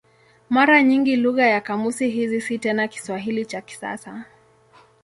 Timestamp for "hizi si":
2.09-2.59